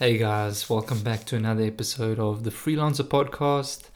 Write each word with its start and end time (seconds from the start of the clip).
Hey 0.00 0.16
guys, 0.16 0.70
welcome 0.70 1.02
back 1.02 1.24
to 1.24 1.34
another 1.34 1.64
episode 1.64 2.20
of 2.20 2.44
the 2.44 2.50
Freelancer 2.50 3.02
Podcast. 3.02 3.90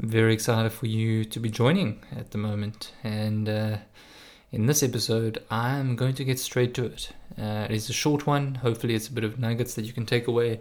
I'm 0.00 0.08
very 0.08 0.34
excited 0.34 0.70
for 0.70 0.86
you 0.86 1.24
to 1.24 1.40
be 1.40 1.50
joining 1.50 2.00
at 2.14 2.30
the 2.30 2.38
moment. 2.38 2.92
And 3.02 3.48
uh, 3.48 3.78
in 4.52 4.66
this 4.66 4.84
episode, 4.84 5.42
I'm 5.50 5.96
going 5.96 6.14
to 6.14 6.22
get 6.22 6.38
straight 6.38 6.74
to 6.74 6.84
it. 6.84 7.10
Uh, 7.36 7.66
it 7.68 7.72
is 7.72 7.90
a 7.90 7.92
short 7.92 8.24
one, 8.24 8.54
hopefully, 8.54 8.94
it's 8.94 9.08
a 9.08 9.12
bit 9.12 9.24
of 9.24 9.40
nuggets 9.40 9.74
that 9.74 9.84
you 9.84 9.92
can 9.92 10.06
take 10.06 10.28
away. 10.28 10.60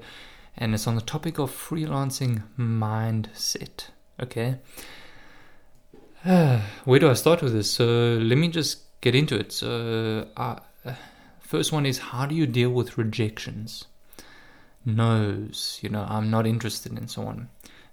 And 0.57 0.73
it's 0.73 0.87
on 0.87 0.95
the 0.95 1.01
topic 1.01 1.37
of 1.37 1.51
freelancing 1.51 2.41
mindset. 2.57 3.89
Okay. 4.19 4.55
Uh, 6.25 6.59
where 6.85 6.99
do 6.99 7.07
I 7.07 7.13
start 7.13 7.43
with 7.43 7.53
this? 7.53 7.69
So 7.69 8.17
let 8.19 8.39
me 8.39 8.47
just 8.47 8.99
get 9.01 9.13
into 9.13 9.35
it. 9.35 9.51
So, 9.51 10.27
uh, 10.35 10.55
first 11.39 11.71
one 11.71 11.85
is 11.85 11.99
how 11.99 12.25
do 12.25 12.33
you 12.33 12.47
deal 12.47 12.71
with 12.71 12.97
rejections? 12.97 13.85
No's, 14.85 15.79
you 15.81 15.89
know, 15.89 16.05
I'm 16.07 16.29
not 16.29 16.47
interested, 16.47 16.91
and 16.91 17.09
so 17.09 17.23
on. 17.23 17.49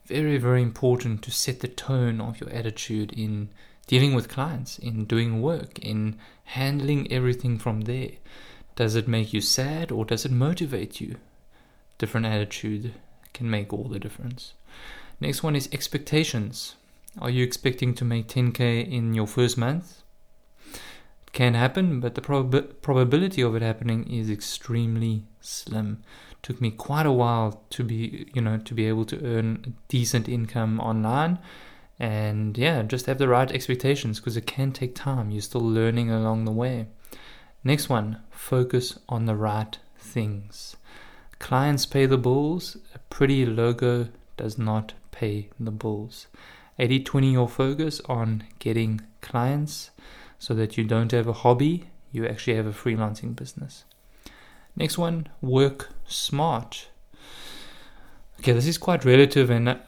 Very, 0.07 0.39
very 0.39 0.63
important 0.63 1.23
to 1.23 1.31
set 1.31 1.61
the 1.61 1.69
tone 1.69 2.21
of 2.21 2.41
your 2.41 2.51
attitude 2.51 3.13
in 3.13 3.51
dealing 3.87 4.15
with 4.15 4.29
clients, 4.29 4.79
in 4.79 5.05
doing 5.05 5.43
work, 5.43 5.79
in 5.81 6.17
handling 6.45 7.11
everything 7.13 7.59
from 7.59 7.83
there. 7.83 8.13
Does 8.77 8.95
it 8.95 9.09
make 9.09 9.33
you 9.33 9.41
sad 9.41 9.91
or 9.91 10.05
does 10.05 10.25
it 10.25 10.31
motivate 10.31 11.01
you? 11.01 11.17
Different 11.99 12.27
attitude 12.27 12.95
can 13.35 13.51
make 13.51 13.73
all 13.73 13.89
the 13.89 13.99
difference. 13.99 14.55
Next 15.21 15.43
one 15.43 15.57
is 15.57 15.69
expectations. 15.73 16.77
Are 17.19 17.31
you 17.31 17.43
expecting 17.43 17.95
to 17.95 18.05
make 18.05 18.29
10k 18.29 18.89
in 18.89 19.15
your 19.15 19.27
first 19.27 19.59
month? 19.59 20.03
It 20.65 21.33
can 21.33 21.55
happen, 21.55 21.99
but 21.99 22.15
the 22.15 22.21
prob- 22.21 22.81
probability 22.81 23.43
of 23.43 23.57
it 23.57 23.63
happening 23.63 24.09
is 24.09 24.31
extremely 24.31 25.25
slim 25.41 26.05
took 26.43 26.61
me 26.61 26.71
quite 26.71 27.07
a 27.07 27.13
while 27.13 27.63
to 27.71 27.85
be 27.85 28.31
you 28.35 28.41
know 28.41 28.59
to 28.59 28.75
be 28.75 28.87
able 28.87 29.05
to 29.05 29.25
earn 29.25 29.75
decent 29.89 30.29
income 30.29 30.81
online. 30.81 31.39
And 32.01 32.57
yeah 32.57 32.83
just 32.83 33.07
have 33.07 33.19
the 33.19 33.29
right 33.29 33.51
expectations 33.51 34.21
because 34.21 34.37
it 34.37 34.47
can 34.47 34.73
take 34.73 34.95
time. 34.95 35.31
You're 35.31 35.43
still 35.43 35.61
learning 35.61 36.11
along 36.11 36.45
the 36.45 36.53
way. 36.53 36.87
Next 37.65 37.89
one 37.89 38.21
focus 38.31 38.99
on 39.09 39.27
the 39.27 39.35
right 39.35 39.79
things. 39.99 40.77
Clients 41.39 41.87
pay 41.87 42.07
the 42.07 42.19
bills. 42.19 42.77
A 42.95 42.99
pretty 43.11 43.45
logo 43.45 44.09
does 44.37 44.59
not 44.59 44.95
pay 45.11 45.49
the 45.59 45.71
bills. 45.71 46.29
80 46.79 47.01
20 47.01 47.33
your 47.33 47.49
focus 47.49 48.01
on 48.07 48.45
getting 48.61 49.01
clients 49.21 49.91
so 50.39 50.55
that 50.55 50.79
you 50.79 50.85
don't 50.85 51.11
have 51.11 51.27
a 51.27 51.33
hobby. 51.33 51.91
You 52.13 52.27
actually 52.27 52.57
have 52.57 52.67
a 52.67 52.73
freelancing 52.73 53.35
business 53.35 53.85
Next 54.79 54.97
one, 54.97 55.27
work 55.41 55.89
smart. 56.07 56.87
Okay, 58.39 58.53
this 58.53 58.69
is 58.69 58.79
quite 58.79 59.05
relative, 59.05 59.51
and 59.51 59.71
I, 59.71 59.79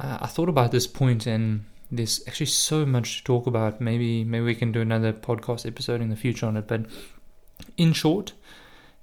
I 0.00 0.26
thought 0.26 0.48
about 0.48 0.72
this 0.72 0.88
point, 0.88 1.24
and 1.24 1.66
there's 1.88 2.20
actually 2.26 2.46
so 2.46 2.84
much 2.84 3.18
to 3.18 3.24
talk 3.24 3.46
about. 3.46 3.80
Maybe 3.80 4.24
maybe 4.24 4.44
we 4.44 4.56
can 4.56 4.72
do 4.72 4.80
another 4.80 5.12
podcast 5.12 5.66
episode 5.66 6.00
in 6.00 6.10
the 6.10 6.16
future 6.16 6.46
on 6.46 6.56
it. 6.56 6.66
But 6.66 6.86
in 7.76 7.92
short, 7.92 8.32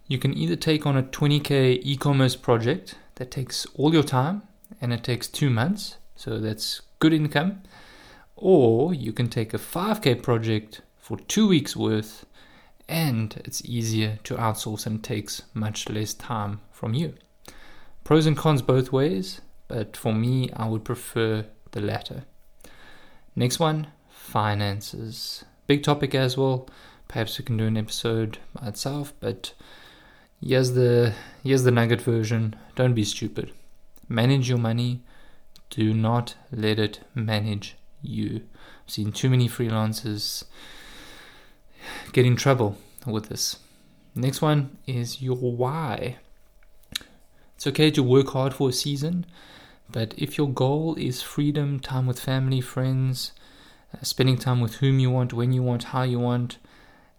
you 0.08 0.18
can 0.18 0.38
either 0.38 0.58
take 0.58 0.86
on 0.86 0.98
a 0.98 1.03
20k 1.03 1.80
e-commerce 1.81 2.36
project 2.36 2.95
that 3.16 3.31
takes 3.31 3.66
all 3.75 3.94
your 3.94 4.03
time 4.03 4.42
and 4.81 4.92
it 4.92 5.02
takes 5.02 5.30
two 5.30 5.50
months, 5.50 5.95
so 6.18 6.40
that's 6.40 6.81
good 7.00 7.14
income, 7.14 7.62
or 8.36 8.94
you 8.94 9.14
can 9.14 9.30
take 9.30 9.53
a 9.53 9.58
5k 9.58 10.22
project 10.22 10.81
for 10.98 11.18
two 11.18 11.48
weeks 11.48 11.73
worth 11.73 12.25
and 12.88 13.41
it's 13.45 13.63
easier 13.66 14.19
to 14.23 14.35
outsource 14.35 14.85
and 14.85 15.03
takes 15.03 15.43
much 15.53 15.89
less 15.89 16.13
time 16.13 16.61
from 16.71 16.94
you. 16.94 17.13
Pros 18.03 18.25
and 18.25 18.38
cons 18.38 18.61
both 18.61 18.91
ways, 18.91 19.41
but 19.67 19.97
for 19.97 20.13
me, 20.13 20.49
I 20.55 20.67
would 20.67 20.85
prefer 20.85 21.45
the 21.71 21.81
latter. 21.81 22.23
Next 23.35 23.59
one 23.59 23.88
finances. 24.09 25.44
Big 25.67 25.84
topic 25.84 26.16
as 26.16 26.38
well. 26.38 26.69
Perhaps 27.07 27.38
we 27.38 27.45
can 27.45 27.57
do 27.57 27.67
an 27.67 27.78
episode 27.78 28.39
by 28.53 28.67
itself, 28.67 29.13
but 29.19 29.53
here's 30.41 30.72
the 30.73 31.13
here's 31.44 31.63
the 31.63 31.72
nugget 31.72 32.01
version. 32.01 32.56
Don't 32.75 32.94
be 32.94 33.03
stupid. 33.03 33.51
Manage 34.07 34.50
your 34.50 34.57
money. 34.57 35.01
Do 35.69 35.94
not 35.94 36.35
let 36.51 36.79
it 36.79 37.01
manage 37.13 37.75
you. 38.01 38.44
I've 38.85 38.91
seen 38.91 39.12
too 39.12 39.29
many 39.29 39.50
freelancers 39.50 40.45
get 42.14 42.25
in 42.25 42.36
trouble 42.36 42.78
with 43.06 43.30
this. 43.30 43.58
Next 44.16 44.42
one 44.42 44.78
is 44.88 45.22
your 45.22 45.38
why. 45.38 46.18
It's 47.56 47.68
okay 47.68 47.92
to 47.92 48.03
work 48.03 48.30
hard 48.30 48.53
for 48.53 48.70
a 48.70 48.74
season, 48.74 49.25
but 49.92 50.14
if 50.18 50.38
your 50.38 50.50
goal 50.50 50.96
is 50.96 51.22
freedom, 51.22 51.80
time 51.80 52.08
with 52.08 52.20
family, 52.20 52.62
friends, 52.62 53.31
uh, 53.94 54.03
spending 54.03 54.38
time 54.38 54.59
with 54.59 54.75
whom 54.75 55.00
you 55.00 55.12
want, 55.12 55.34
when 55.34 55.52
you 55.52 55.64
want, 55.64 55.86
how 55.86 56.03
you 56.03 56.20
want, 56.20 56.58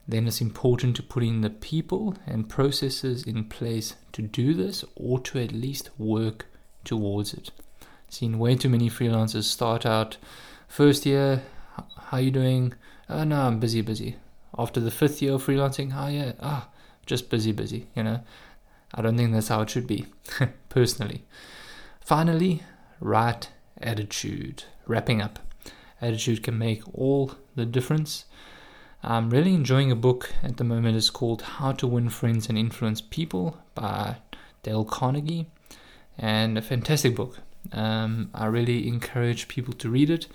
then 0.06 0.26
it's 0.26 0.40
important 0.40 0.96
to 0.96 1.02
put 1.02 1.22
in 1.22 1.40
the 1.40 1.50
people 1.50 2.16
and 2.26 2.48
processes 2.48 3.24
in 3.24 3.44
place 3.44 3.94
to 4.12 4.22
do 4.22 4.54
this 4.54 4.84
or 4.96 5.20
to 5.20 5.38
at 5.38 5.52
least 5.52 5.90
work 5.98 6.46
towards 6.84 7.34
it. 7.34 7.50
Seen 8.08 8.38
way 8.38 8.56
too 8.56 8.68
many 8.68 8.88
freelancers 8.88 9.44
start 9.44 9.84
out 9.84 10.16
first 10.66 11.04
year, 11.04 11.42
how 12.06 12.18
you 12.18 12.30
doing? 12.30 12.74
Oh 13.08 13.24
no, 13.24 13.42
I'm 13.42 13.60
busy, 13.60 13.82
busy 13.82 14.16
after 14.58 14.80
the 14.80 14.90
fifth 14.90 15.22
year 15.22 15.34
of 15.34 15.46
freelancing, 15.46 15.92
oh 15.94 16.08
yeah, 16.08 16.32
ah, 16.40 16.68
just 17.06 17.30
busy, 17.30 17.52
busy, 17.52 17.86
you 17.94 18.02
know. 18.02 18.20
I 18.94 19.02
don't 19.02 19.16
think 19.16 19.32
that's 19.32 19.48
how 19.48 19.60
it 19.60 19.70
should 19.70 19.86
be, 19.86 20.06
personally. 20.68 21.24
Finally, 22.00 22.62
right 23.00 23.48
attitude. 23.80 24.64
Wrapping 24.86 25.20
up. 25.20 25.38
Attitude 26.00 26.42
can 26.42 26.58
make 26.58 26.82
all 26.94 27.32
the 27.54 27.66
difference. 27.66 28.24
I'm 29.02 29.30
really 29.30 29.54
enjoying 29.54 29.92
a 29.92 29.96
book 29.96 30.32
at 30.42 30.56
the 30.56 30.64
moment. 30.64 30.96
It's 30.96 31.10
called 31.10 31.42
How 31.42 31.72
to 31.72 31.86
Win 31.86 32.08
Friends 32.08 32.48
and 32.48 32.58
Influence 32.58 33.00
People 33.00 33.58
by 33.74 34.16
Dale 34.62 34.84
Carnegie. 34.84 35.46
And 36.16 36.58
a 36.58 36.62
fantastic 36.62 37.14
book. 37.14 37.38
Um, 37.72 38.30
I 38.34 38.46
really 38.46 38.88
encourage 38.88 39.46
people 39.46 39.74
to 39.74 39.88
read 39.88 40.10
it. 40.10 40.26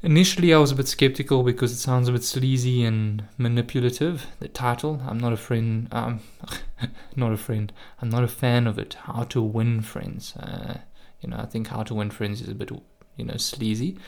Initially, 0.00 0.54
I 0.54 0.58
was 0.58 0.70
a 0.70 0.76
bit 0.76 0.86
skeptical 0.86 1.42
because 1.42 1.72
it 1.72 1.78
sounds 1.78 2.08
a 2.08 2.12
bit 2.12 2.22
sleazy 2.22 2.84
and 2.84 3.24
manipulative. 3.36 4.26
The 4.38 4.46
title, 4.46 5.02
I'm 5.04 5.18
not 5.18 5.32
a 5.32 5.36
friend, 5.36 5.88
um, 5.90 6.20
not 7.16 7.32
a 7.32 7.36
friend, 7.36 7.72
I'm 8.00 8.08
not 8.08 8.22
a 8.22 8.28
fan 8.28 8.68
of 8.68 8.78
it. 8.78 8.94
How 8.94 9.24
to 9.24 9.42
Win 9.42 9.82
Friends. 9.82 10.36
Uh, 10.36 10.78
you 11.20 11.28
know, 11.28 11.38
I 11.38 11.46
think 11.46 11.66
How 11.68 11.82
to 11.82 11.94
Win 11.94 12.10
Friends 12.10 12.40
is 12.40 12.48
a 12.48 12.54
bit, 12.54 12.70
you 13.16 13.24
know, 13.24 13.36
sleazy. 13.38 13.98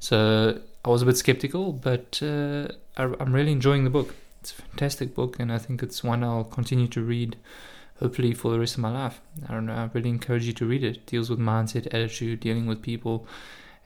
So 0.00 0.60
I 0.84 0.88
was 0.88 1.02
a 1.02 1.06
bit 1.06 1.16
skeptical, 1.16 1.72
but 1.72 2.20
uh, 2.24 2.66
I, 2.96 3.04
I'm 3.20 3.32
really 3.32 3.52
enjoying 3.52 3.84
the 3.84 3.90
book. 3.90 4.16
It's 4.40 4.50
a 4.50 4.62
fantastic 4.62 5.14
book, 5.14 5.38
and 5.38 5.52
I 5.52 5.58
think 5.58 5.80
it's 5.80 6.02
one 6.02 6.24
I'll 6.24 6.42
continue 6.42 6.88
to 6.88 7.02
read 7.02 7.36
hopefully 8.00 8.34
for 8.34 8.50
the 8.50 8.58
rest 8.58 8.74
of 8.74 8.80
my 8.80 8.90
life. 8.90 9.20
I 9.48 9.52
don't 9.52 9.66
know, 9.66 9.74
I 9.74 9.90
really 9.94 10.10
encourage 10.10 10.44
you 10.44 10.52
to 10.54 10.66
read 10.66 10.82
it. 10.82 10.96
it 10.96 11.06
deals 11.06 11.30
with 11.30 11.38
mindset, 11.38 11.86
attitude, 11.86 12.40
dealing 12.40 12.66
with 12.66 12.82
people 12.82 13.28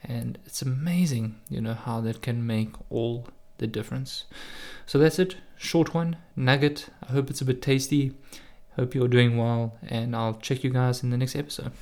and 0.04 0.38
it's 0.46 0.62
amazing 0.62 1.36
you 1.48 1.60
know 1.60 1.74
how 1.74 2.00
that 2.00 2.22
can 2.22 2.46
make 2.46 2.70
all 2.88 3.26
the 3.60 3.66
difference. 3.66 4.24
So 4.86 4.98
that's 4.98 5.18
it. 5.18 5.36
Short 5.56 5.94
one 5.94 6.16
nugget. 6.34 6.88
I 7.06 7.12
hope 7.12 7.30
it's 7.30 7.42
a 7.42 7.44
bit 7.44 7.62
tasty. 7.62 8.12
Hope 8.76 8.94
you're 8.94 9.08
doing 9.08 9.36
well 9.36 9.76
and 9.86 10.14
i'll 10.16 10.34
check 10.34 10.64
you 10.64 10.70
guys 10.70 11.02
in 11.02 11.10
the 11.10 11.16
next 11.16 11.36
episode 11.36 11.72